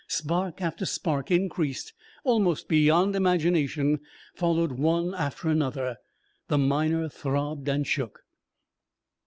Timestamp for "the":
6.47-6.57